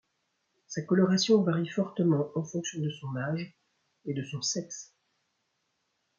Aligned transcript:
Sa 0.65 0.81
coloration 0.81 1.43
varie 1.43 1.67
fortement 1.67 2.31
en 2.33 2.43
fonction 2.43 2.81
de 2.81 2.89
son 2.89 3.15
âge 3.17 3.55
et 4.05 4.15
de 4.15 4.23
son 4.23 4.41
sexe. 4.41 4.95